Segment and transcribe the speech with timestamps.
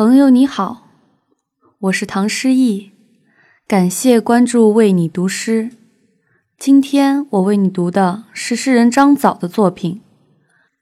[0.00, 0.88] 朋友你好，
[1.78, 2.92] 我是唐诗逸，
[3.68, 5.72] 感谢关注为你读诗。
[6.56, 9.96] 今天我为你读的是诗人张枣的作品《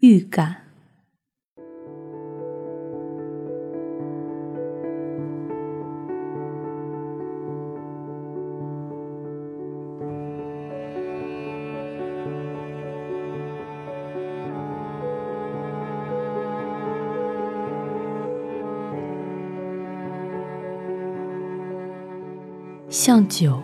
[0.00, 0.48] 预感》。
[22.88, 23.60] 像酒，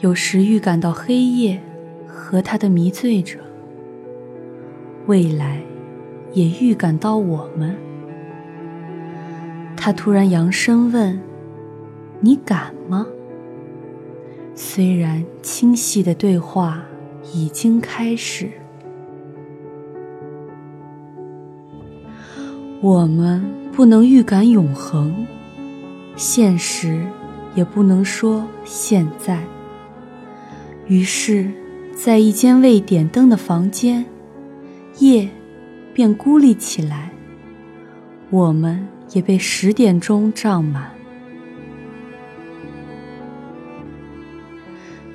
[0.00, 1.60] 有时预感到黑夜
[2.06, 3.38] 和他的迷醉者；
[5.06, 5.62] 未来，
[6.32, 7.76] 也预感到我们。
[9.76, 11.20] 他突然扬声问
[12.20, 13.06] ：“你敢吗？”
[14.54, 16.82] 虽然清晰的对话
[17.32, 18.50] 已经开始，
[22.80, 25.26] 我们不能预感永恒，
[26.16, 27.00] 现实。
[27.54, 29.38] 也不能说现在。
[30.86, 31.50] 于是，
[31.94, 34.04] 在一间未点灯的房间，
[34.98, 35.28] 夜
[35.94, 37.10] 便孤立起来，
[38.30, 40.90] 我们也被十点钟胀满。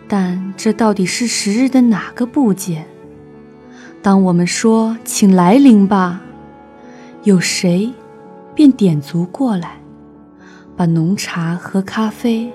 [0.08, 2.88] 但这到底是时日的哪个部件？
[4.02, 6.22] 当我们说“请来临吧”，
[7.24, 7.92] 有谁
[8.56, 9.78] 便点足过来？
[10.78, 12.50] 把浓茶和咖啡，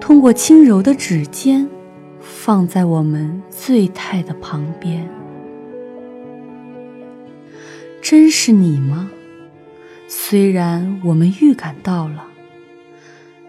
[0.00, 1.68] 通过轻柔的指尖，
[2.20, 5.06] 放在我们醉态的旁边。
[8.00, 9.10] 真是你吗？
[10.06, 12.28] 虽然我们预感到了，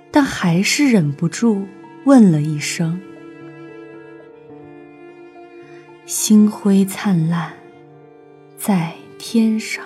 [0.10, 1.66] 但还是忍不住
[2.04, 3.00] 问了一声。
[6.06, 7.54] 星辉灿烂，
[8.58, 9.86] 在天上。